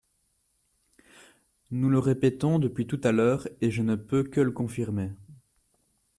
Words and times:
Nous 1.69 1.87
le 1.87 1.99
répétons 1.99 2.57
depuis 2.57 2.87
tout 2.87 2.99
à 3.03 3.11
l’heure, 3.11 3.47
et 3.61 3.69
je 3.69 3.83
ne 3.83 3.93
peux 3.95 4.23
que 4.23 4.41
le 4.41 4.49
confirmer. 4.49 5.11